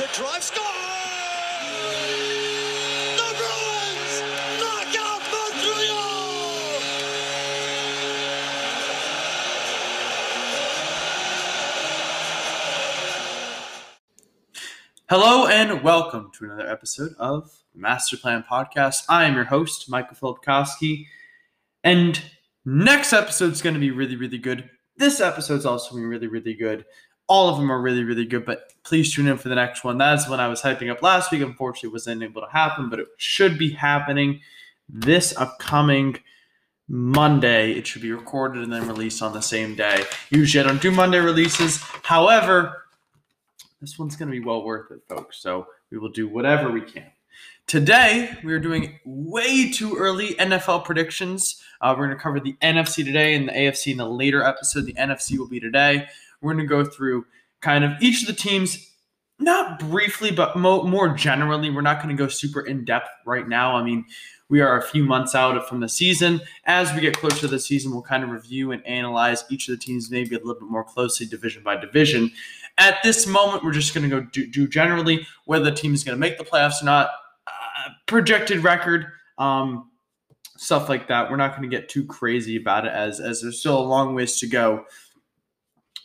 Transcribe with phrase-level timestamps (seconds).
[0.00, 0.64] The drive score.
[3.18, 4.22] The Bruins
[4.58, 6.80] knock out Montreal.
[15.10, 19.02] Hello and welcome to another episode of Master Plan Podcast.
[19.06, 21.08] I am your host, Michael Filipkowski,
[21.84, 22.22] and
[22.64, 24.70] next episode's going to be really, really good.
[24.96, 26.86] This episode's also going to be really, really good.
[27.30, 29.98] All of them are really, really good, but please tune in for the next one.
[29.98, 31.42] That's when I was hyping up last week.
[31.42, 34.40] Unfortunately, wasn't able to happen, but it should be happening
[34.88, 36.18] this upcoming
[36.88, 37.70] Monday.
[37.70, 40.02] It should be recorded and then released on the same day.
[40.30, 41.78] Usually, I don't do Monday releases.
[42.02, 42.86] However,
[43.80, 45.38] this one's going to be well worth it, folks.
[45.38, 47.06] So we will do whatever we can.
[47.66, 51.62] Today, we are doing way too early NFL predictions.
[51.80, 54.86] Uh, we're going to cover the NFC today and the AFC in a later episode.
[54.86, 56.08] The NFC will be today.
[56.40, 57.26] We're going to go through
[57.60, 58.92] kind of each of the teams,
[59.38, 61.70] not briefly, but mo- more generally.
[61.70, 63.76] We're not going to go super in depth right now.
[63.76, 64.04] I mean,
[64.50, 66.40] we are a few months out from the season.
[66.64, 69.78] As we get closer to the season, we'll kind of review and analyze each of
[69.78, 72.32] the teams maybe a little bit more closely, division by division.
[72.76, 76.02] At this moment, we're just going to go do, do generally whether the team is
[76.02, 77.10] going to make the playoffs or not,
[77.46, 79.06] uh, projected record,
[79.38, 79.90] um,
[80.56, 81.30] stuff like that.
[81.30, 84.14] We're not going to get too crazy about it as as there's still a long
[84.14, 84.84] ways to go.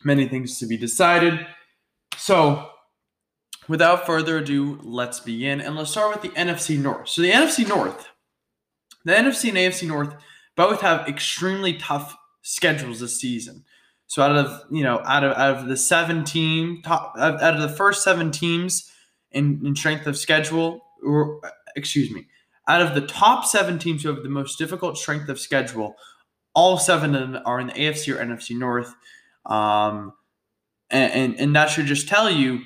[0.04, 1.45] Many things to be decided.
[2.17, 2.70] So,
[3.67, 7.10] without further ado, let's begin and let's start with the NFC North.
[7.10, 8.08] So the NFC North,
[9.04, 10.16] the NFC and AFC North
[10.55, 13.66] both have extremely tough schedules this season.
[14.08, 17.61] So out of you know out of out of the seven team top out of
[17.61, 18.92] the first seven teams
[19.32, 21.42] in, in strength of schedule, or
[21.76, 22.28] excuse me,
[22.67, 25.95] out of the top seven teams who have the most difficult strength of schedule,
[26.54, 28.94] all seven are in the AFC or NFC North,
[29.45, 30.14] um,
[30.89, 32.61] and, and and that should just tell you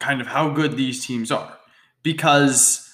[0.00, 1.56] kind of how good these teams are
[2.02, 2.92] because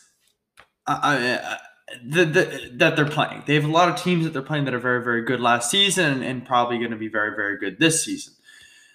[0.87, 1.59] I, I,
[2.05, 3.43] the, the, that they're playing.
[3.47, 5.71] They have a lot of teams that they're playing that are very, very good last
[5.71, 8.35] season and, and probably going to be very, very good this season.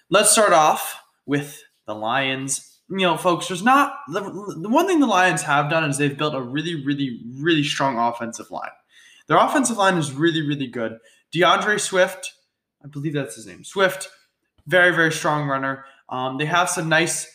[0.08, 2.80] Let's start off with the Lions.
[2.88, 6.16] You know, folks, there's not the, the one thing the Lions have done is they've
[6.16, 8.70] built a really, really, really strong offensive line.
[9.26, 10.98] Their offensive line is really, really good.
[11.34, 12.32] DeAndre Swift,
[12.86, 13.64] I believe that's his name.
[13.64, 14.08] Swift,
[14.66, 15.84] very, very strong runner.
[16.08, 17.30] Um, they have some nice.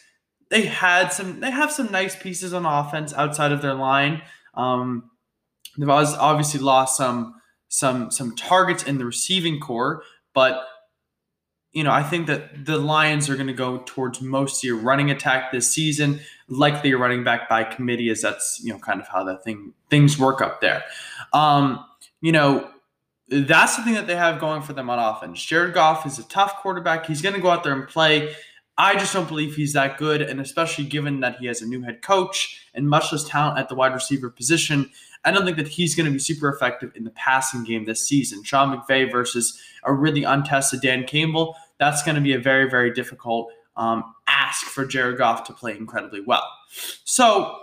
[0.50, 1.42] They had some.
[1.42, 4.22] They have some nice pieces on offense outside of their line.
[4.56, 5.12] Um,
[5.78, 7.36] They've obviously lost some
[7.70, 10.04] some some targets in the receiving corps,
[10.34, 10.66] but
[11.72, 14.78] you know I think that the Lions are going to go towards most of your
[14.78, 16.20] running attack this season,
[16.50, 19.74] likely a running back by committee, as that's you know kind of how that thing
[19.90, 20.84] things work up there.
[21.32, 21.84] Um,
[22.20, 22.70] you know
[23.32, 25.44] that's the thing that they have going for them on offense.
[25.44, 27.06] Jared Goff is a tough quarterback.
[27.06, 28.36] He's going to go out there and play.
[28.78, 31.82] I just don't believe he's that good, and especially given that he has a new
[31.82, 34.90] head coach and much less talent at the wide receiver position,
[35.24, 38.08] I don't think that he's going to be super effective in the passing game this
[38.08, 38.44] season.
[38.44, 42.92] Sean McVay versus a really untested Dan Campbell, that's going to be a very, very
[42.92, 46.48] difficult um, ask for Jared Goff to play incredibly well.
[47.06, 47.60] So,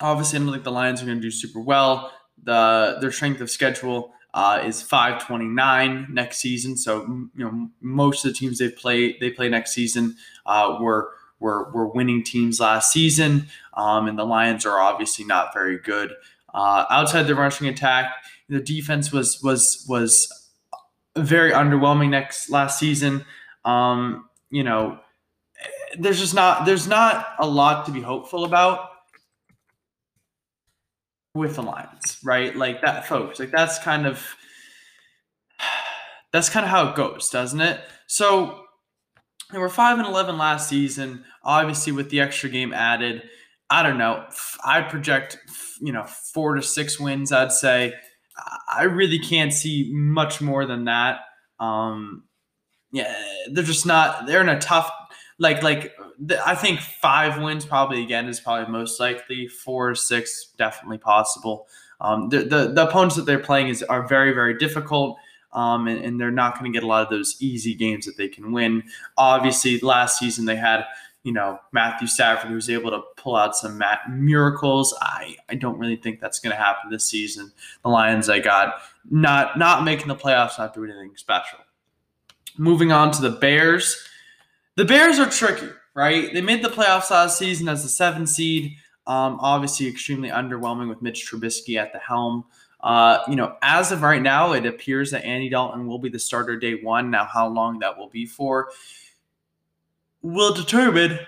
[0.00, 2.12] obviously, I don't think the Lions are going to do super well.
[2.42, 6.76] The their strength of schedule uh, is 529 next season.
[6.76, 10.14] So, you know, most of the teams they play they play next season
[10.44, 15.54] uh, were were were winning teams last season, um, and the Lions are obviously not
[15.54, 16.12] very good.
[16.52, 18.12] Uh, outside the rushing attack,
[18.50, 20.50] the defense was was was
[21.16, 23.24] very underwhelming next last season.
[23.64, 25.00] Um, you know,
[25.98, 28.90] there's just not there's not a lot to be hopeful about
[31.36, 32.54] with the Lions, right?
[32.56, 33.38] Like that, folks.
[33.38, 34.24] Like that's kind of
[36.32, 37.80] that's kind of how it goes, doesn't it?
[38.06, 38.60] So
[39.52, 41.24] they were five and eleven last season.
[41.44, 43.22] Obviously, with the extra game added,
[43.70, 44.24] I don't know.
[44.64, 45.38] I project,
[45.80, 47.32] you know, four to six wins.
[47.32, 47.92] I'd say.
[48.68, 51.20] I- really can't see much more than that.
[51.58, 52.24] Um,
[52.92, 53.14] yeah,
[53.50, 54.26] they're just not.
[54.26, 54.90] They're in a tough.
[55.38, 55.92] Like, like
[56.44, 59.48] I think five wins probably again is probably most likely.
[59.48, 61.68] Four or six definitely possible.
[62.00, 65.18] Um, the, the the opponents that they're playing is are very very difficult.
[65.52, 68.18] Um, and, and they're not going to get a lot of those easy games that
[68.18, 68.82] they can win.
[69.16, 70.84] Obviously, last season they had
[71.26, 74.96] you know, Matthew Stafford, who was able to pull out some mat- miracles.
[75.02, 77.50] I, I don't really think that's going to happen this season.
[77.82, 78.76] The Lions, I got
[79.10, 81.58] not not making the playoffs, not doing anything special.
[82.58, 84.08] Moving on to the Bears.
[84.76, 86.32] The Bears are tricky, right?
[86.32, 88.76] They made the playoffs last season as the seven seed.
[89.06, 92.44] Um, obviously, extremely underwhelming with Mitch Trubisky at the helm.
[92.80, 96.18] Uh, you know, as of right now, it appears that Andy Dalton will be the
[96.18, 97.10] starter day one.
[97.10, 98.68] Now, how long that will be for
[100.20, 101.18] will determine,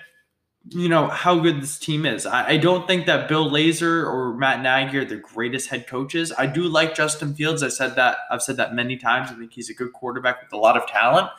[0.68, 2.26] you know, how good this team is.
[2.26, 6.30] I, I don't think that Bill Lazor or Matt Nagy are the greatest head coaches.
[6.36, 7.62] I do like Justin Fields.
[7.62, 9.30] I said that I've said that many times.
[9.30, 11.30] I think he's a good quarterback with a lot of talent.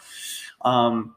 [0.62, 1.16] Um,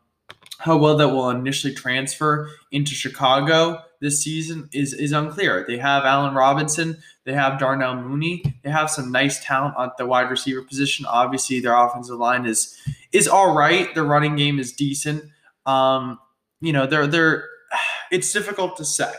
[0.62, 5.64] how well that will initially transfer into Chicago this season is is unclear.
[5.66, 10.06] They have Allen Robinson, they have Darnell Mooney, they have some nice talent at the
[10.06, 11.04] wide receiver position.
[11.06, 12.76] Obviously, their offensive line is
[13.10, 13.92] is all right.
[13.94, 15.24] Their running game is decent.
[15.66, 16.18] Um,
[16.60, 17.48] you know, they're they're
[18.12, 19.12] it's difficult to say.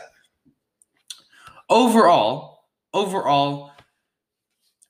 [1.68, 2.64] Overall,
[2.94, 3.72] overall,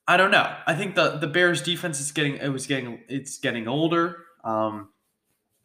[0.06, 0.54] I don't know.
[0.68, 4.18] I think the the Bears defense is getting it was getting it's getting older.
[4.44, 4.90] Um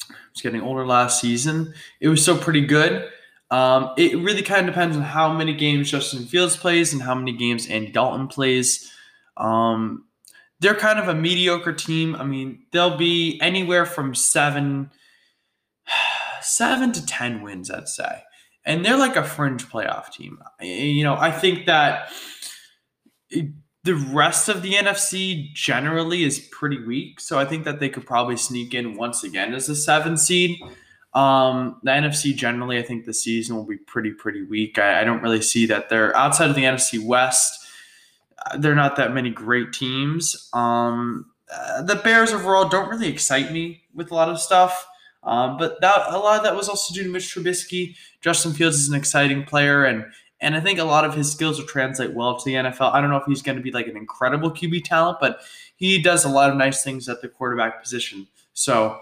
[0.10, 1.74] was getting older last season.
[2.00, 3.10] It was still pretty good.
[3.52, 7.16] Um, it really kind of depends on how many games Justin Fields plays and how
[7.16, 8.92] many games Andy Dalton plays.
[9.38, 10.06] Um,
[10.60, 12.16] they're kind of a mediocre team.
[12.16, 14.92] I mean, they'll be anywhere from seven
[16.42, 18.24] seven to 10 wins, I'd say.
[18.66, 20.40] And they're like a fringe playoff team.
[20.62, 22.12] You know, I think that
[23.84, 27.20] the rest of the NFC generally is pretty weak.
[27.20, 30.60] So I think that they could probably sneak in once again as a seven seed.
[31.14, 34.78] Um, the NFC generally, I think the season will be pretty, pretty weak.
[34.78, 37.68] I, I don't really see that they're outside of the NFC West.
[38.46, 40.50] Uh, they're not that many great teams.
[40.54, 44.88] Um, uh, the Bears overall don't really excite me with a lot of stuff.
[45.24, 47.96] Um, but that a lot of that was also due to Mitch Trubisky.
[48.22, 50.06] Justin Fields is an exciting player, and
[50.42, 52.94] and I think a lot of his skills will translate well to the NFL.
[52.94, 55.42] I don't know if he's going to be like an incredible QB talent, but
[55.76, 58.28] he does a lot of nice things at the quarterback position.
[58.54, 59.00] So,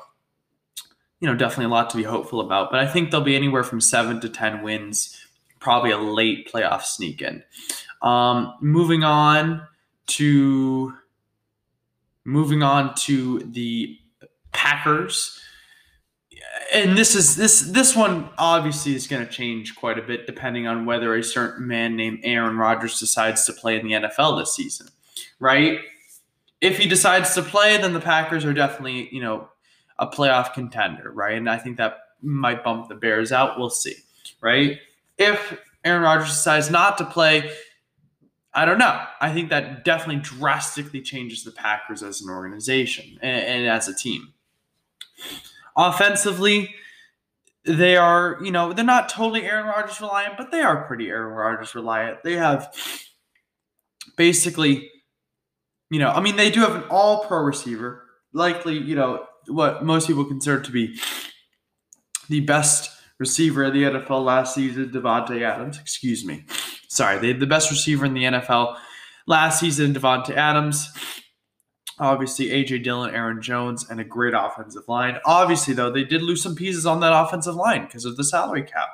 [1.20, 2.72] you know, definitely a lot to be hopeful about.
[2.72, 5.18] But I think they'll be anywhere from seven to ten wins,
[5.60, 7.44] probably a late playoff sneak in.
[8.02, 9.62] Um, moving on
[10.08, 10.94] to
[12.26, 13.98] moving on to the
[14.52, 15.40] Packers
[16.74, 16.96] and hmm?
[16.96, 20.86] this is this this one obviously is going to change quite a bit depending on
[20.86, 24.88] whether a certain man named Aaron Rodgers decides to play in the NFL this season,
[25.40, 25.80] right?
[26.62, 29.50] If he decides to play, then the Packers are definitely you know
[30.00, 31.38] a playoff contender, right?
[31.38, 33.58] And I think that might bump the Bears out.
[33.58, 33.96] We'll see,
[34.42, 34.80] right?
[35.18, 37.52] If Aaron Rodgers decides not to play,
[38.54, 39.04] I don't know.
[39.22, 43.96] I think that definitely drastically changes the Packers as an organization and, and as a
[43.96, 44.34] team.
[45.78, 46.74] Offensively,
[47.66, 51.34] they are, you know, they're not totally Aaron Rodgers reliant, but they are pretty Aaron
[51.34, 52.24] Rodgers reliant.
[52.24, 52.74] They have
[54.16, 54.90] basically,
[55.92, 58.04] you know, I mean, they do have an all pro receiver,
[58.34, 61.00] likely, you know, what most people consider to be
[62.30, 62.90] the best
[63.20, 65.80] receiver in the NFL last season, Davante Adams.
[65.80, 66.46] Excuse me.
[66.88, 68.78] Sorry, they the best receiver in the NFL
[69.26, 70.92] last season, Davante Adams.
[72.00, 75.18] Obviously, AJ Dillon, Aaron Jones, and a great offensive line.
[75.26, 78.64] Obviously, though, they did lose some pieces on that offensive line because of the salary
[78.64, 78.90] cap.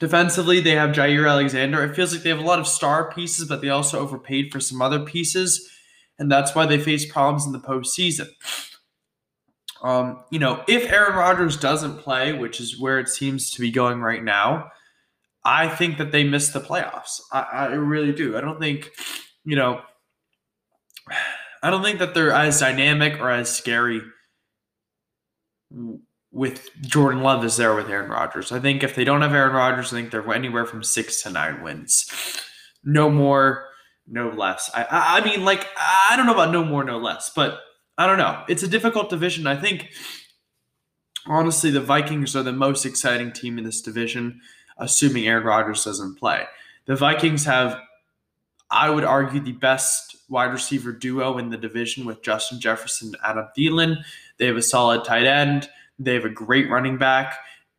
[0.00, 1.84] Defensively, they have Jaire Alexander.
[1.84, 4.60] It feels like they have a lot of star pieces, but they also overpaid for
[4.60, 5.70] some other pieces,
[6.18, 8.28] and that's why they face problems in the postseason.
[9.82, 13.70] Um, you know, if Aaron Rodgers doesn't play, which is where it seems to be
[13.70, 14.70] going right now,
[15.44, 17.20] I think that they miss the playoffs.
[17.32, 18.36] I, I really do.
[18.36, 18.90] I don't think,
[19.44, 19.82] you know,
[21.62, 24.00] I don't think that they're as dynamic or as scary
[26.32, 28.52] with Jordan Love as there with Aaron Rodgers.
[28.52, 31.30] I think if they don't have Aaron Rodgers, I think they're anywhere from six to
[31.30, 32.10] nine wins.
[32.82, 33.66] No more,
[34.08, 34.70] no less.
[34.74, 37.60] I, I, I mean, like, I don't know about no more, no less, but
[37.96, 38.42] I don't know.
[38.48, 39.46] It's a difficult division.
[39.46, 39.90] I think,
[41.26, 44.40] honestly, the Vikings are the most exciting team in this division,
[44.78, 46.44] assuming Aaron Rodgers doesn't play.
[46.86, 47.78] The Vikings have,
[48.70, 53.16] I would argue, the best wide receiver duo in the division with Justin Jefferson and
[53.22, 54.02] Adam Thielen.
[54.38, 55.68] They have a solid tight end.
[55.98, 57.34] They have a great running back.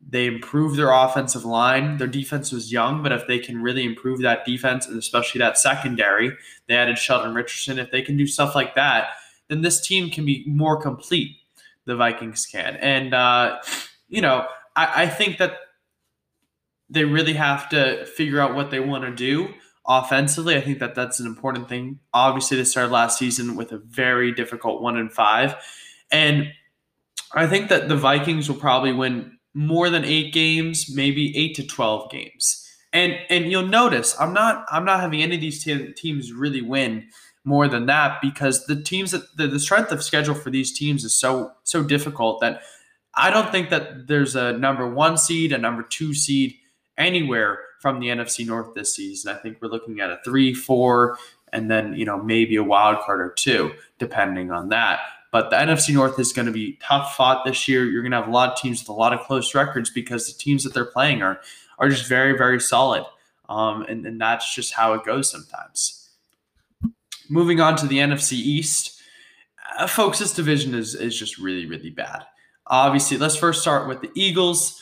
[0.07, 1.97] They improved their offensive line.
[1.97, 5.57] Their defense was young, but if they can really improve that defense and especially that
[5.57, 6.31] secondary,
[6.67, 7.79] they added Sheldon Richardson.
[7.79, 9.07] If they can do stuff like that,
[9.47, 11.37] then this team can be more complete.
[11.85, 12.77] The Vikings can.
[12.77, 13.59] And, uh,
[14.07, 14.45] you know,
[14.75, 15.55] I, I think that
[16.89, 19.53] they really have to figure out what they want to do
[19.87, 20.55] offensively.
[20.55, 21.99] I think that that's an important thing.
[22.13, 25.55] Obviously, they started last season with a very difficult one and five,
[26.11, 26.51] and
[27.33, 31.65] I think that the Vikings will probably win more than eight games, maybe eight to
[31.65, 32.59] twelve games.
[32.91, 36.61] And and you'll notice I'm not I'm not having any of these te- teams really
[36.61, 37.07] win
[37.43, 41.03] more than that because the teams that the, the strength of schedule for these teams
[41.03, 42.61] is so so difficult that
[43.15, 46.55] I don't think that there's a number one seed, a number two seed
[46.97, 49.35] anywhere from the NFC North this season.
[49.35, 51.17] I think we're looking at a three, four,
[51.51, 54.99] and then you know maybe a wild card or two, depending on that.
[55.31, 57.85] But the NFC North is going to be tough fought this year.
[57.85, 60.27] You're going to have a lot of teams with a lot of close records because
[60.27, 61.41] the teams that they're playing are
[61.79, 63.03] are just very, very solid.
[63.49, 66.11] Um, and, and that's just how it goes sometimes.
[67.29, 69.01] Moving on to the NFC East,
[69.77, 72.23] uh, folks, this division is is just really, really bad.
[72.67, 74.81] Obviously, let's first start with the Eagles.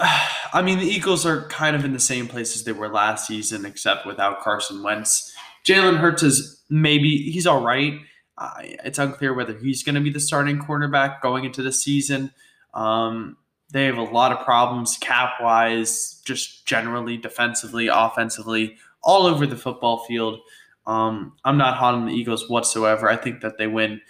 [0.52, 3.26] I mean, the Eagles are kind of in the same place as they were last
[3.26, 5.34] season, except without Carson Wentz.
[5.64, 8.00] Jalen Hurts is maybe he's all right.
[8.38, 12.32] Uh, it's unclear whether he's going to be the starting cornerback going into the season.
[12.72, 13.36] Um,
[13.72, 19.56] they have a lot of problems cap wise, just generally defensively, offensively, all over the
[19.56, 20.40] football field.
[20.86, 23.08] Um, I'm not hot on the Eagles whatsoever.
[23.08, 24.00] I think that they win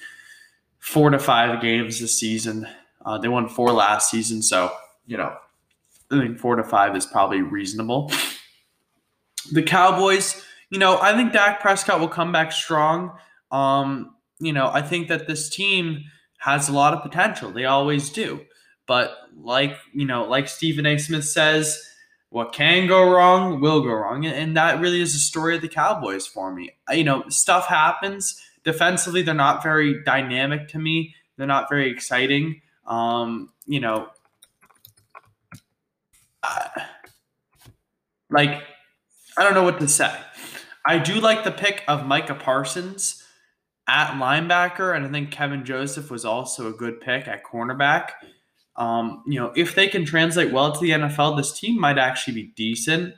[0.79, 2.69] four to five games this season.
[3.05, 4.73] Uh, they won four last season, so
[5.07, 5.37] you know
[6.11, 8.11] I think four to five is probably reasonable.
[9.53, 13.17] The Cowboys, you know, I think Dak Prescott will come back strong.
[13.51, 16.05] Um, you know, I think that this team
[16.39, 17.51] has a lot of potential.
[17.51, 18.41] They always do.
[18.87, 20.99] But like, you know, like Stephen A.
[20.99, 21.81] Smith says,
[22.31, 24.25] what can go wrong will go wrong.
[24.25, 26.73] And that really is the story of the Cowboys for me.
[26.91, 28.41] You know, stuff happens.
[28.65, 31.15] Defensively, they're not very dynamic to me.
[31.37, 32.63] They're not very exciting.
[32.87, 34.09] Um, you know,
[38.31, 38.63] like
[39.37, 40.15] I don't know what to say.
[40.87, 43.23] I do like the pick of Micah Parsons
[43.87, 48.11] at linebacker, and I think Kelvin Joseph was also a good pick at cornerback.
[48.77, 52.35] Um, you know, if they can translate well to the NFL, this team might actually
[52.35, 53.15] be decent.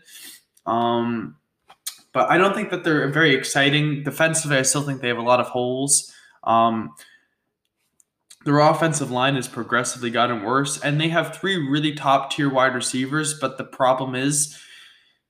[0.67, 1.37] Um,
[2.13, 4.03] but I don't think that they're very exciting.
[4.03, 6.13] Defensively, I still think they have a lot of holes.
[6.45, 6.95] Um,
[8.45, 12.75] their offensive line has progressively gotten worse, and they have three really top tier wide
[12.75, 13.39] receivers.
[13.39, 14.59] But the problem is,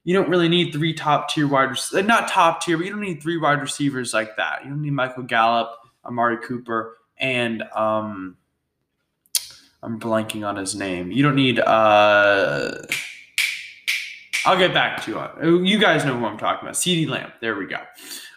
[0.04, 2.06] you don't really need three top tier wide receivers.
[2.06, 4.64] Not top tier, but you don't need three wide receivers like that.
[4.64, 5.70] You don't need Michael Gallup,
[6.04, 8.36] Amari Cooper, and um,
[9.82, 11.10] I'm blanking on his name.
[11.10, 11.60] You don't need.
[11.60, 12.74] Uh,
[14.44, 15.66] I'll get back to you on.
[15.66, 16.74] You guys know who I'm talking about.
[16.74, 17.32] CeeDee Lamb.
[17.40, 17.78] There we go.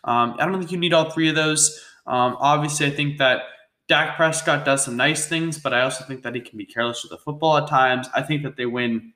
[0.03, 1.82] Um, I don't think you need all three of those.
[2.05, 3.41] Um, obviously, I think that
[3.88, 7.04] Dak Prescott does some nice things, but I also think that he can be careless
[7.04, 8.08] with the football at times.
[8.15, 9.13] I think that they win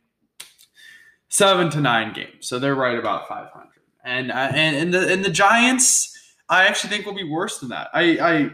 [1.29, 3.67] seven to nine games, so they're right about 500.
[4.03, 6.15] And uh, and and the and the Giants,
[6.47, 7.89] I actually think will be worse than that.
[7.93, 8.51] I I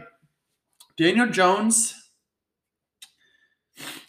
[0.96, 1.94] Daniel Jones.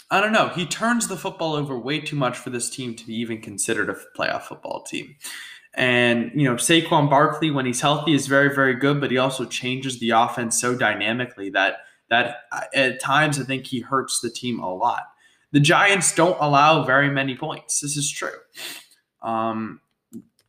[0.09, 0.47] I don't know.
[0.47, 3.89] He turns the football over way too much for this team to be even considered
[3.89, 5.15] a playoff football team.
[5.73, 9.45] And, you know, Saquon Barkley, when he's healthy, is very, very good, but he also
[9.45, 14.29] changes the offense so dynamically that that uh, at times I think he hurts the
[14.29, 15.03] team a lot.
[15.51, 17.79] The Giants don't allow very many points.
[17.79, 18.37] This is true.
[19.21, 19.81] Um,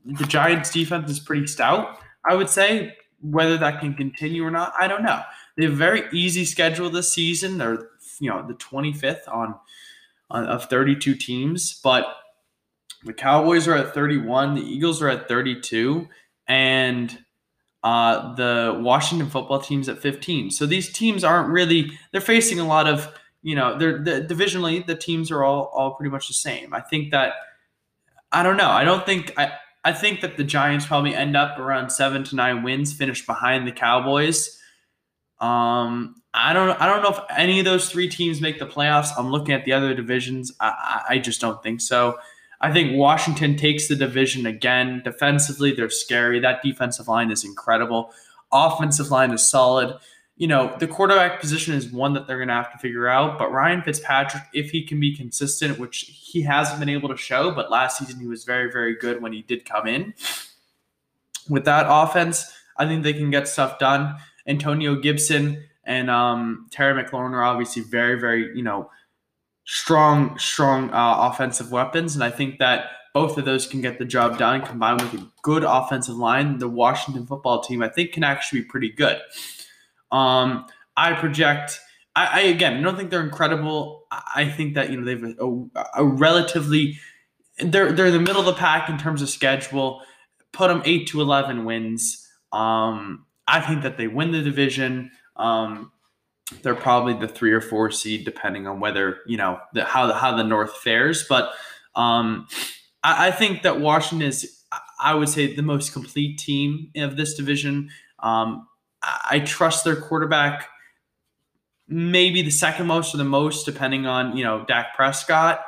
[0.04, 1.98] the Giants' defense is pretty stout,
[2.28, 2.96] I would say.
[3.20, 5.22] Whether that can continue or not, I don't know.
[5.56, 7.58] They have a very easy schedule this season.
[7.58, 7.88] They're,
[8.20, 9.56] you know, the 25th on,
[10.30, 12.06] on of 32 teams, but
[13.04, 16.08] the Cowboys are at 31, the Eagles are at 32,
[16.46, 17.18] and
[17.82, 20.50] uh, the Washington football team's at 15.
[20.50, 24.84] So these teams aren't really they're facing a lot of you know they're the, divisionally
[24.84, 26.74] the teams are all all pretty much the same.
[26.74, 27.34] I think that
[28.32, 28.70] I don't know.
[28.70, 29.52] I don't think I
[29.84, 33.66] I think that the Giants probably end up around seven to nine wins, finish behind
[33.66, 34.58] the Cowboys.
[35.40, 39.10] Um, I don't I don't know if any of those three teams make the playoffs.
[39.16, 40.52] I'm looking at the other divisions.
[40.60, 42.18] I, I just don't think so.
[42.60, 45.02] I think Washington takes the division again.
[45.04, 46.40] Defensively, they're scary.
[46.40, 48.12] That defensive line is incredible.
[48.50, 49.96] Offensive line is solid.
[50.36, 53.38] You know, the quarterback position is one that they're going to have to figure out.
[53.38, 57.50] But Ryan Fitzpatrick, if he can be consistent, which he hasn't been able to show,
[57.52, 60.14] but last season he was very, very good when he did come in.
[61.48, 64.16] With that offense, I think they can get stuff done.
[64.46, 68.90] Antonio Gibson and um, Terry McLaurin are obviously very, very, you know,
[69.70, 74.06] strong, strong uh, offensive weapons, and I think that both of those can get the
[74.06, 74.62] job done.
[74.62, 78.66] Combined with a good offensive line, the Washington football team I think can actually be
[78.66, 79.20] pretty good.
[80.10, 81.80] Um, I project.
[82.16, 84.06] I, I again, I don't think they're incredible.
[84.10, 86.98] I think that you know they've a, a relatively
[87.58, 90.02] they're they're in the middle of the pack in terms of schedule.
[90.52, 92.26] put them eight to eleven wins.
[92.52, 95.10] Um, I think that they win the division.
[95.36, 95.92] Um,
[96.62, 100.14] they're probably the three or four seed, depending on whether you know the, how the,
[100.14, 101.26] how the North fares.
[101.28, 101.52] But
[101.94, 102.46] um,
[103.02, 104.62] I, I think that Washington is,
[105.00, 107.90] I would say, the most complete team of this division.
[108.20, 108.66] Um,
[109.02, 110.68] I, I trust their quarterback,
[111.86, 115.60] maybe the second most or the most, depending on you know Dak Prescott.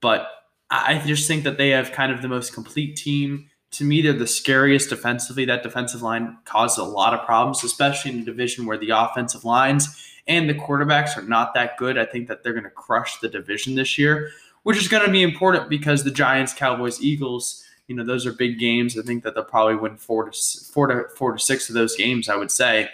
[0.00, 0.28] But
[0.70, 3.48] I just think that they have kind of the most complete team.
[3.72, 5.44] To me, they're the scariest defensively.
[5.44, 9.44] That defensive line causes a lot of problems, especially in a division where the offensive
[9.44, 11.98] lines and the quarterbacks are not that good.
[11.98, 14.30] I think that they're going to crush the division this year,
[14.62, 18.32] which is going to be important because the Giants, Cowboys, Eagles, you know, those are
[18.32, 18.98] big games.
[18.98, 20.38] I think that they'll probably win four to
[20.72, 22.28] four to four to six of those games.
[22.28, 22.90] I would say.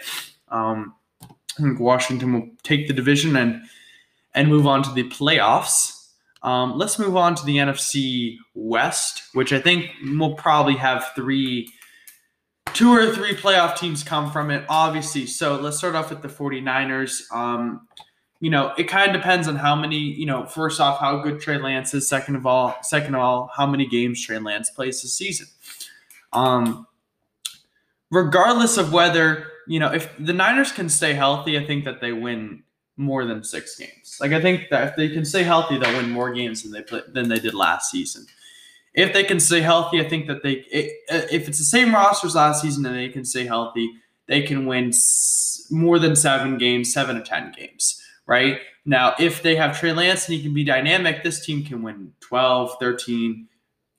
[0.49, 0.95] Um,
[1.59, 3.63] I think Washington will take the division and
[4.35, 6.09] and move on to the playoffs.
[6.43, 11.69] Um, let's move on to the NFC West, which I think will probably have three,
[12.73, 15.27] two or three playoff teams come from it, obviously.
[15.27, 17.31] So let's start off with the 49ers.
[17.33, 17.87] Um,
[18.41, 21.41] you know, it kind of depends on how many, you know, first off, how good
[21.41, 22.09] Trey Lance is.
[22.09, 25.47] Second of all, second of all, how many games Trey Lance plays this season.
[26.33, 26.87] Um,
[28.11, 32.13] regardless of whether, you know, if the Niners can stay healthy, I think that they
[32.13, 32.65] win
[32.97, 34.19] more than six games.
[34.21, 36.83] Like I think that if they can stay healthy, they'll win more games than they
[36.83, 38.27] play, than they did last season.
[38.95, 42.27] If they can stay healthy, I think that they it, if it's the same roster
[42.27, 43.91] as last season and they can stay healthy,
[44.27, 44.93] they can win
[45.71, 48.01] more than seven games, seven to ten games.
[48.27, 51.83] Right now, if they have Trey Lance and he can be dynamic, this team can
[51.83, 53.49] win 12, 13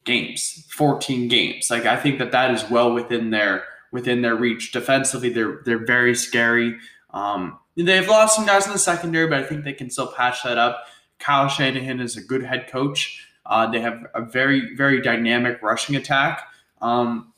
[0.03, 1.69] games, 14 games.
[1.69, 4.71] Like I think that that is well within their within their reach.
[4.71, 6.77] Defensively, they're they're very scary.
[7.13, 10.43] Um, They've lost some guys in the secondary, but I think they can still patch
[10.43, 10.85] that up.
[11.19, 13.24] Kyle Shanahan is a good head coach.
[13.45, 16.47] Uh, they have a very, very dynamic rushing attack.
[16.81, 17.33] Um,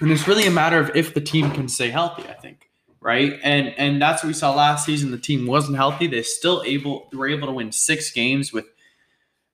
[0.00, 2.68] and it's really a matter of if the team can stay healthy, I think.
[3.00, 3.40] Right.
[3.42, 5.10] And and that's what we saw last season.
[5.10, 6.06] The team wasn't healthy.
[6.06, 8.66] They still able were able to win six games with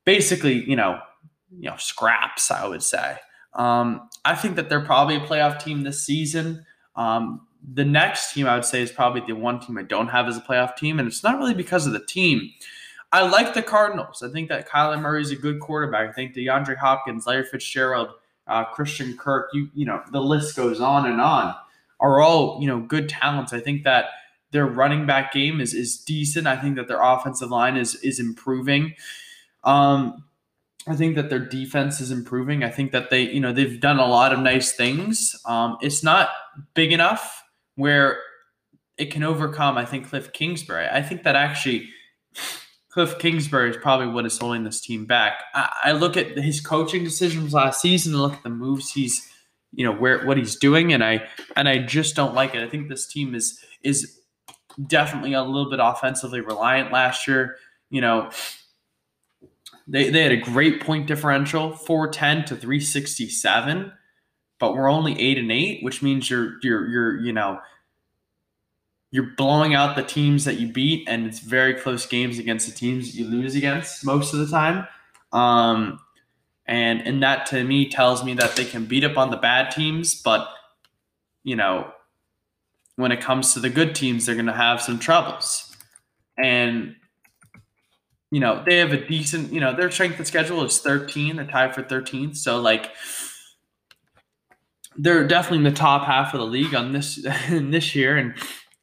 [0.05, 1.01] basically, you know,
[1.59, 3.17] you know, scraps, I would say.
[3.55, 6.67] Um, I think that they're probably a playoff team this season.
[6.95, 10.29] Um, the next team I would say is probably the one team I don't have
[10.29, 12.53] as a playoff team, and it's not really because of the team.
[13.11, 14.23] I like the Cardinals.
[14.23, 16.11] I think that Kyler Murray is a good quarterback.
[16.11, 18.11] I think DeAndre Hopkins, Larry Fitzgerald,
[18.47, 21.55] uh, Christian Kirk, you you know the list goes on and on,
[22.01, 23.53] are all you know good talents.
[23.53, 24.07] I think that
[24.51, 26.47] their running back game is is decent.
[26.47, 28.95] I think that their offensive line is is improving.
[29.65, 30.25] Um,
[30.87, 32.65] I think that their defense is improving.
[32.65, 35.35] I think that they you know they've done a lot of nice things.
[35.47, 36.29] Um, it's not
[36.75, 37.43] big enough
[37.77, 38.19] where
[38.97, 40.89] it can overcome, I think, Cliff Kingsbury.
[40.91, 41.89] I think that actually
[42.99, 45.45] Cliff Kingsbury is probably what is holding this team back.
[45.55, 49.33] I, I look at his coaching decisions last season and look at the moves he's,
[49.73, 52.65] you know, where what he's doing, and I and I just don't like it.
[52.65, 54.19] I think this team is is
[54.85, 57.59] definitely a little bit offensively reliant last year.
[57.89, 58.31] You know,
[59.87, 63.93] they, they had a great point differential, 410 to 367
[64.61, 67.61] but we're only eight and eight, which means you're you're you're you know
[69.11, 72.75] you're blowing out the teams that you beat, and it's very close games against the
[72.75, 74.87] teams that you lose against most of the time.
[75.33, 76.01] Um,
[76.67, 79.71] and and that to me tells me that they can beat up on the bad
[79.71, 80.49] teams, but
[81.43, 81.91] you know
[82.97, 85.77] when it comes to the good teams, they're going to have some troubles.
[86.37, 86.97] And
[88.31, 91.47] you know they have a decent, you know, their strength of schedule is 13, they're
[91.47, 92.91] tied for 13th, so like
[94.99, 98.35] they're definitely in the top half of the league on this in this year, and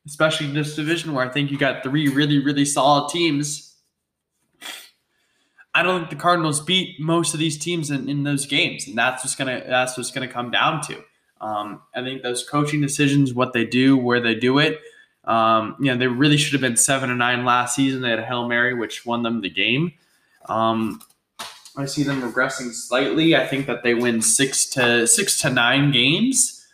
[0.05, 3.75] especially in this division where I think you got three really really solid teams.
[5.73, 8.97] I don't think the Cardinals beat most of these teams in, in those games, and
[8.97, 11.03] that's just gonna that's what's gonna come down to.
[11.41, 14.79] Um, I think those coaching decisions, what they do, where they do it.
[15.25, 18.01] Um, you know, they really should have been seven and nine last season.
[18.01, 19.93] They had a hail mary, which won them the game.
[20.47, 21.01] Um,
[21.75, 23.35] I see them regressing slightly.
[23.35, 26.64] I think that they win six to six to nine games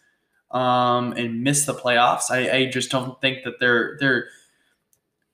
[0.51, 2.29] um, and miss the playoffs.
[2.29, 4.27] I, I just don't think that they're they're.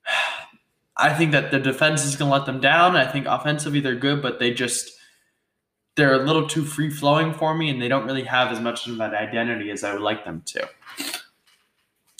[1.00, 2.96] I think that the defense is going to let them down.
[2.96, 4.90] I think offensively they're good, but they just
[5.94, 8.88] they're a little too free flowing for me, and they don't really have as much
[8.88, 10.68] of that identity as I would like them to.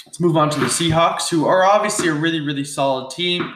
[0.06, 3.52] Let's move on to the Seahawks, who are obviously a really really solid team.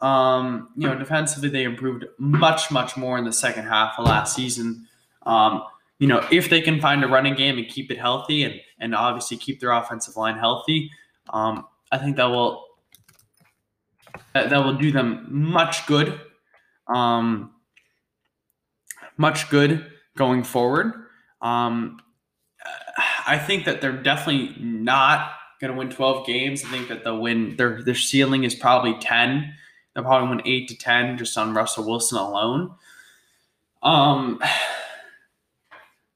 [0.00, 4.36] Um, you know, defensively they improved much, much more in the second half of last
[4.36, 4.86] season.
[5.24, 5.62] Um,
[5.98, 8.94] you know, if they can find a running game and keep it healthy, and and
[8.94, 10.90] obviously keep their offensive line healthy,
[11.30, 12.64] um, I think that will
[14.34, 16.20] that, that will do them much good,
[16.86, 17.52] um,
[19.16, 20.92] much good going forward.
[21.40, 22.00] Um,
[23.26, 26.64] I think that they're definitely not going to win 12 games.
[26.64, 27.56] I think that they'll win.
[27.56, 29.54] Their their ceiling is probably 10.
[29.94, 32.74] They'll probably win eight to 10 just on Russell Wilson alone.
[33.82, 34.40] Um,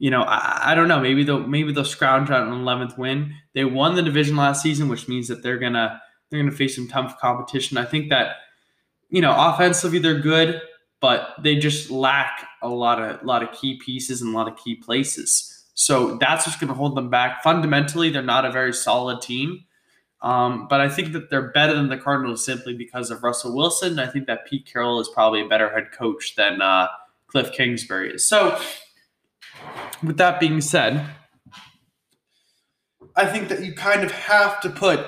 [0.02, 0.98] you know, I, I don't know.
[0.98, 3.36] Maybe they'll maybe they'll scrounge out an 11th win.
[3.54, 6.88] They won the division last season, which means that they're gonna they're gonna face some
[6.88, 7.78] tough competition.
[7.78, 8.34] I think that
[9.10, 10.60] you know offensively they're good,
[11.00, 14.56] but they just lack a lot of lot of key pieces and a lot of
[14.56, 15.68] key places.
[15.74, 17.44] So that's what's to hold them back.
[17.44, 19.66] Fundamentally, they're not a very solid team.
[20.20, 24.00] Um, but I think that they're better than the Cardinals simply because of Russell Wilson.
[24.00, 26.88] I think that Pete Carroll is probably a better head coach than uh,
[27.28, 28.28] Cliff Kingsbury is.
[28.28, 28.60] So,
[30.02, 31.06] with that being said,
[33.14, 35.06] I think that you kind of have to put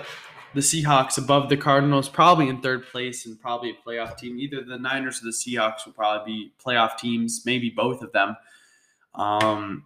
[0.54, 4.38] the Seahawks above the Cardinals, probably in third place and probably a playoff team.
[4.38, 8.36] Either the Niners or the Seahawks will probably be playoff teams, maybe both of them.
[9.14, 9.84] Um,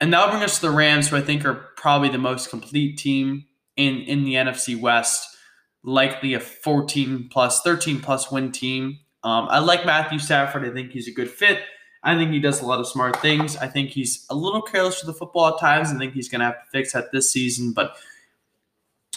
[0.00, 2.98] and that'll bring us to the Rams, who I think are probably the most complete
[2.98, 3.44] team
[3.76, 5.36] in, in the NFC West,
[5.84, 8.98] likely a 14 plus, 13 plus win team.
[9.22, 10.66] Um, I like Matthew Stafford.
[10.66, 11.60] I think he's a good fit.
[12.02, 13.56] I think he does a lot of smart things.
[13.56, 15.90] I think he's a little careless with the football at times.
[15.90, 17.96] I think he's going to have to fix that this season, but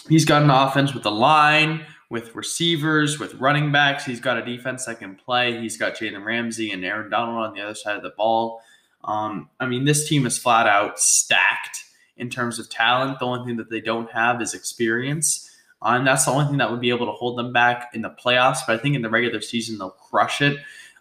[0.08, 4.04] he's got an offense with the line, with receivers, with running backs.
[4.04, 5.60] He's got a defense that can play.
[5.60, 8.60] He's got Jalen Ramsey and Aaron Donald on the other side of the ball.
[9.04, 11.84] Um, I mean, this team is flat out stacked
[12.16, 13.18] in terms of talent.
[13.18, 15.50] The only thing that they don't have is experience.
[15.82, 18.02] Uh, and that's the only thing that would be able to hold them back in
[18.02, 18.60] the playoffs.
[18.66, 20.58] But I think in the regular season, they'll crush it.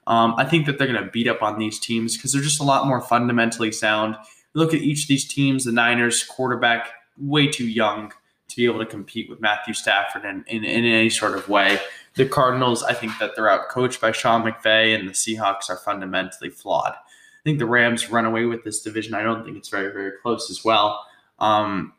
[0.08, 2.60] Um, I think that they're going to beat up on these teams because they're just
[2.60, 4.16] a lot more fundamentally sound.
[4.54, 5.64] Look at each of these teams.
[5.64, 8.12] The Niners quarterback, way too young
[8.50, 11.80] to be able to compete with Matthew Stafford in, in, in any sort of way.
[12.16, 15.78] The Cardinals, I think that they're out coached by Sean McVay, and the Seahawks are
[15.78, 16.94] fundamentally flawed.
[16.94, 19.16] I think the Rams run away with this division.
[19.16, 21.04] I don't think it's very, very close as well.
[21.40, 21.94] Um,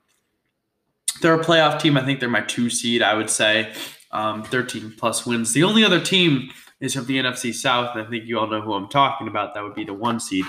[1.20, 1.96] they're a playoff team.
[1.96, 3.72] I think they're my two seed, I would say.
[4.12, 5.52] Um, 13 plus wins.
[5.52, 8.60] The only other team is from the NFC South, and I think you all know
[8.60, 9.54] who I'm talking about.
[9.54, 10.44] That would be the one seed.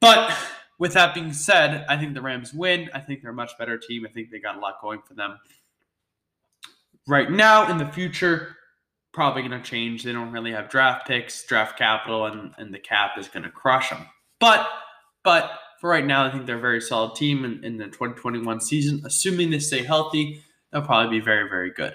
[0.00, 0.36] But
[0.78, 2.90] with that being said, I think the Rams win.
[2.94, 4.06] I think they're a much better team.
[4.06, 5.38] I think they got a lot going for them.
[7.06, 8.56] Right now, in the future,
[9.12, 10.02] probably going to change.
[10.02, 13.50] They don't really have draft picks, draft capital, and, and the cap is going to
[13.50, 14.06] crush them.
[14.40, 14.68] But
[15.22, 18.60] but for right now, I think they're a very solid team in, in the 2021
[18.60, 19.02] season.
[19.04, 21.94] Assuming they stay healthy, they'll probably be very, very good.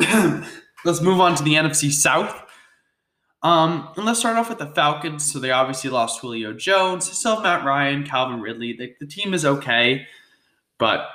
[0.84, 2.42] let's move on to the NFC South.
[3.42, 5.30] Um, and let's start off with the Falcons.
[5.30, 8.74] So they obviously lost Julio Jones, still have Matt Ryan, Calvin Ridley.
[8.74, 10.06] The, the team is okay,
[10.78, 11.08] but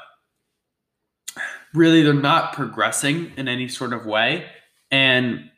[1.74, 4.46] really they're not progressing in any sort of way.
[4.92, 5.50] And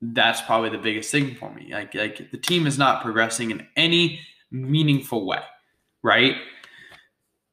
[0.00, 1.72] that's probably the biggest thing for me.
[1.72, 5.40] Like, like the team is not progressing in any meaningful way,
[6.02, 6.36] right?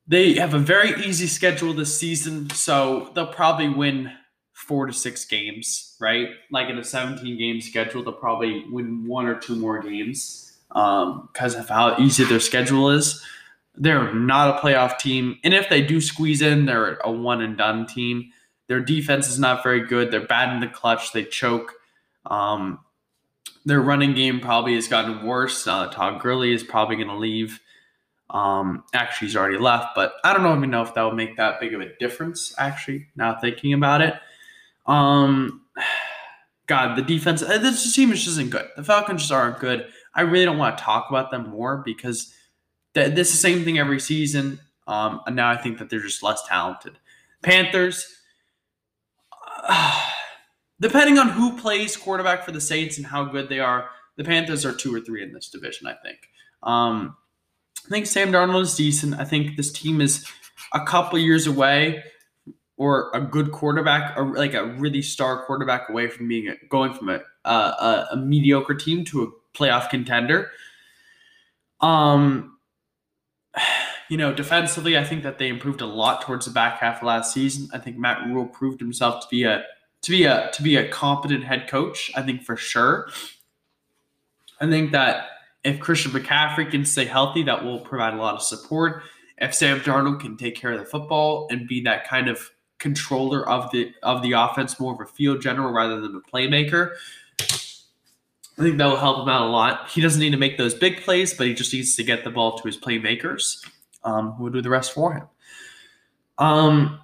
[0.07, 4.11] They have a very easy schedule this season, so they'll probably win
[4.53, 6.29] four to six games, right?
[6.51, 11.29] Like in a 17 game schedule, they'll probably win one or two more games Um
[11.31, 13.23] because um, of how easy their schedule is.
[13.75, 15.39] They're not a playoff team.
[15.43, 18.31] And if they do squeeze in, they're a one and done team.
[18.67, 20.11] Their defense is not very good.
[20.11, 21.13] They're bad in the clutch.
[21.13, 21.73] They choke.
[22.25, 22.79] Um,
[23.65, 25.67] their running game probably has gotten worse.
[25.67, 27.59] Uh, Todd Gurley is probably going to leave.
[28.29, 31.59] Um, actually, he's already left, but I don't even know if that will make that
[31.59, 32.53] big of a difference.
[32.57, 34.15] Actually, now thinking about it,
[34.91, 35.61] um,
[36.67, 37.41] God, the defense.
[37.41, 38.67] Uh, this team is just isn't good.
[38.75, 39.87] The Falcons just aren't good.
[40.13, 42.33] I really don't want to talk about them more because
[42.93, 44.59] th- this is the same thing every season.
[44.87, 46.97] Um, and now I think that they're just less talented.
[47.41, 48.05] Panthers.
[49.67, 50.09] Uh,
[50.79, 54.65] depending on who plays quarterback for the Saints and how good they are, the Panthers
[54.65, 56.17] are two or three in this division, I think.
[56.63, 57.15] Um,
[57.85, 59.15] I think Sam Darnold is decent.
[59.19, 60.25] I think this team is
[60.73, 62.03] a couple years away
[62.81, 66.91] or a good quarterback, or like a really star quarterback away from being a, going
[66.91, 70.49] from a, a, a mediocre team to a playoff contender.
[71.79, 72.57] Um,
[74.09, 77.03] you know, defensively, I think that they improved a lot towards the back half of
[77.03, 77.69] last season.
[77.71, 79.63] I think Matt Rhule proved himself to be a
[80.01, 82.09] to be a to be a competent head coach.
[82.15, 83.09] I think for sure.
[84.59, 85.27] I think that
[85.63, 89.03] if Christian McCaffrey can stay healthy, that will provide a lot of support.
[89.37, 92.49] If Sam Darnold can take care of the football and be that kind of
[92.81, 96.95] controller of the of the offense, more of a field general rather than a playmaker,
[97.39, 99.89] I think that will help him out a lot.
[99.89, 102.31] He doesn't need to make those big plays, but he just needs to get the
[102.31, 103.65] ball to his playmakers,
[104.03, 105.27] um, who will do the rest for him.
[106.37, 106.99] Um,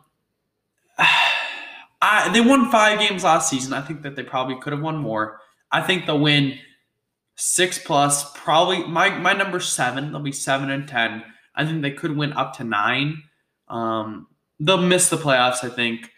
[1.99, 3.73] I, they won five games last season.
[3.73, 5.39] I think that they probably could have won more.
[5.71, 6.59] I think they'll win
[7.35, 10.11] six plus, probably my my number seven.
[10.11, 11.23] They'll be seven and ten.
[11.55, 13.23] I think they could win up to nine.
[13.67, 14.27] Um,
[14.59, 16.11] they'll miss the playoffs, I think.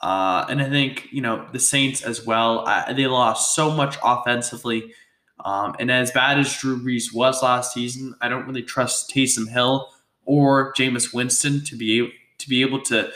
[0.00, 2.66] Uh, and I think, you know, the Saints as well.
[2.66, 4.92] I, they lost so much offensively.
[5.44, 9.48] Um, and as bad as Drew Brees was last season, I don't really trust Taysom
[9.48, 9.88] Hill
[10.24, 13.10] or Jameis Winston to be to be able to,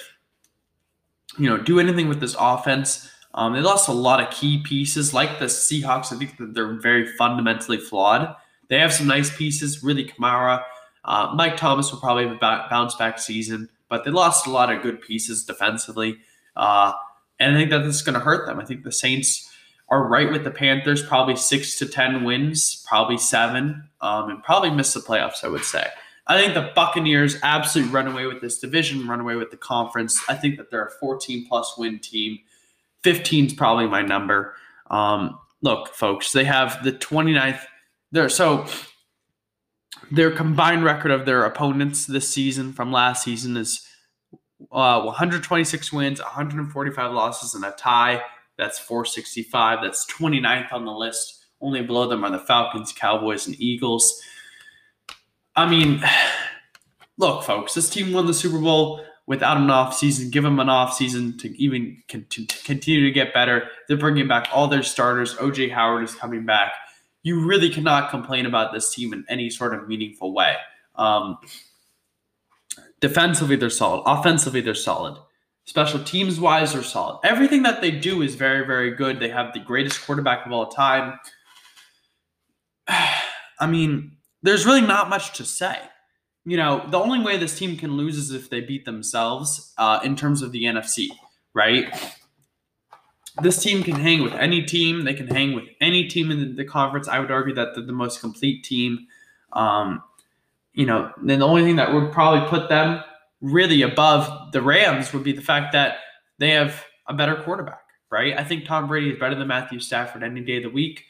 [1.39, 3.09] you know, do anything with this offense.
[3.35, 6.13] Um, they lost a lot of key pieces, like the Seahawks.
[6.13, 8.35] I think that they're very fundamentally flawed.
[8.69, 10.63] They have some nice pieces, really Kamara.
[11.05, 14.73] Uh, Mike Thomas will probably have a bounce back season, but they lost a lot
[14.73, 16.17] of good pieces defensively.
[16.57, 16.95] Uh,
[17.39, 18.59] and I think that this is going to hurt them.
[18.59, 19.53] I think the Saints
[19.91, 24.71] are right with the Panthers, probably six to 10 wins, probably seven, um, and probably
[24.71, 25.87] miss the playoffs, I would say.
[26.27, 30.19] I think the Buccaneers absolutely run away with this division, run away with the conference.
[30.27, 32.39] I think that they're a 14 plus win team.
[33.05, 34.55] 15 is probably my number.
[34.91, 37.61] Um, look, folks, they have the 29th.
[38.11, 38.65] There, so
[40.11, 43.87] their combined record of their opponents this season from last season is
[44.71, 48.23] uh, 126 wins, 145 losses, and a tie.
[48.59, 49.81] That's 465.
[49.83, 51.47] That's 29th on the list.
[51.61, 54.21] Only below them are the Falcons, Cowboys, and Eagles.
[55.57, 56.03] I mean,
[57.19, 60.31] look, folks, this team won the Super Bowl without an off season.
[60.31, 63.69] Give them an off season to even con- to continue to get better.
[63.89, 65.35] They're bringing back all their starters.
[65.37, 66.73] OJ Howard is coming back.
[67.23, 70.57] You really cannot complain about this team in any sort of meaningful way.
[70.97, 71.39] Um,
[73.01, 74.03] defensively, they're solid.
[74.07, 75.19] Offensively, they're solid.
[75.65, 77.21] Special teams wise, they're solid.
[77.23, 79.21] Everything that they do is very, very good.
[79.21, 81.19] They have the greatest quarterback of all time.
[82.89, 85.79] I mean, there's really not much to say.
[86.45, 90.01] You know, the only way this team can lose is if they beat themselves uh,
[90.03, 91.09] in terms of the NFC,
[91.55, 91.95] right?
[93.41, 95.05] This team can hang with any team.
[95.05, 97.09] They can hang with any team in the, the conference.
[97.09, 99.07] I would argue that they're the most complete team.
[99.53, 100.03] Um,
[100.75, 103.03] you know, then the only thing that would probably put them
[103.41, 105.97] really above the Rams would be the fact that
[106.39, 108.39] they have a better quarterback, right?
[108.39, 111.05] I think Tom Brady is better than Matthew Stafford any day of the week.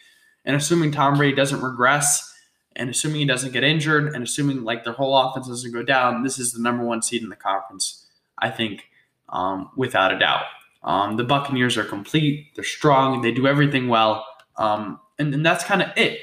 [0.44, 2.32] And assuming Tom Brady doesn't regress,
[2.76, 6.22] and assuming he doesn't get injured and assuming like their whole offense doesn't go down,
[6.22, 8.06] this is the number one seed in the conference,
[8.38, 8.88] I think,
[9.28, 10.44] um, without a doubt.
[10.84, 14.26] Um, the Buccaneers are complete, they're strong, they do everything well.
[14.56, 16.20] Um, and, and that's kind of it.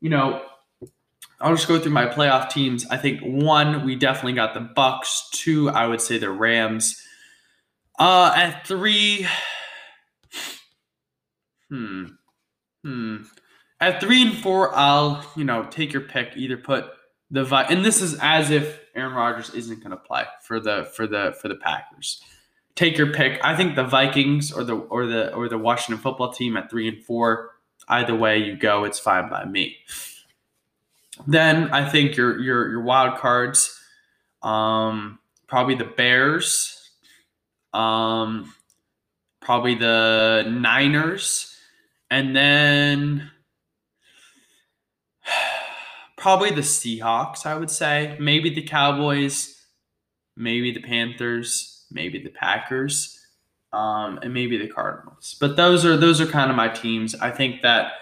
[0.00, 0.42] You know,
[1.40, 2.86] I'll just go through my playoff teams.
[2.90, 5.30] I think one, we definitely got the Bucs.
[5.32, 7.00] Two, I would say the Rams.
[7.98, 9.26] Uh, at three,
[11.68, 12.04] hmm,
[12.82, 13.16] hmm.
[13.80, 16.32] At three and four, I'll you know take your pick.
[16.36, 16.86] Either put
[17.30, 21.06] the and this is as if Aaron Rodgers isn't going to play for the for
[21.06, 22.22] the for the Packers.
[22.80, 23.38] Take your pick.
[23.44, 26.88] I think the Vikings or the or the or the Washington football team at three
[26.88, 27.50] and four.
[27.88, 29.76] Either way you go, it's fine by me.
[31.26, 33.78] Then I think your your your wild cards,
[34.42, 36.90] um, probably the Bears,
[37.74, 38.50] um,
[39.42, 41.54] probably the Niners,
[42.10, 43.30] and then
[46.16, 48.16] probably the Seahawks, I would say.
[48.18, 49.66] Maybe the Cowboys,
[50.34, 53.18] maybe the Panthers, maybe the Packers,
[53.72, 55.36] um, and maybe the Cardinals.
[55.40, 57.14] But those are those are kind of my teams.
[57.14, 57.92] I think that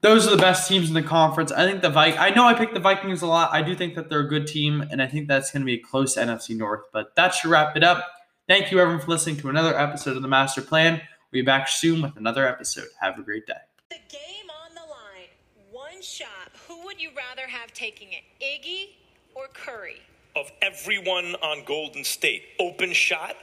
[0.00, 1.50] those are the best teams in the conference.
[1.50, 3.52] I think the Vi- I know I picked the Vikings a lot.
[3.52, 5.74] I do think that they're a good team, and I think that's going to be
[5.74, 6.82] a close NFC North.
[6.92, 8.06] But that should wrap it up.
[8.46, 10.94] Thank you, everyone, for listening to another episode of the Master Plan.
[11.32, 12.86] We'll be back soon with another episode.
[13.00, 13.54] Have a great day.
[13.90, 15.28] The game on the line.
[15.70, 16.52] One shot.
[16.68, 18.22] Who would you rather have taking it?
[18.40, 18.94] Iggy
[19.34, 20.00] or Curry?
[20.38, 23.34] Of everyone on Golden State, open shot,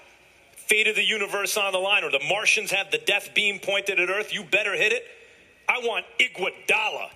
[0.53, 3.99] fate of the universe on the line, or the Martians have the death beam pointed
[3.99, 5.03] at Earth, you better hit it.
[5.67, 7.09] I want Iguodala.